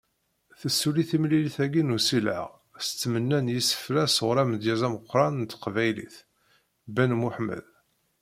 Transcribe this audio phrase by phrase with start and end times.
[0.59, 2.45] Tessuli temlilit-agi n usileɣ,
[2.85, 6.15] s tmenna n yisefra sɣur amedyaz ameqqran n teqbaylit,
[6.95, 7.65] Ben Muḥemmed.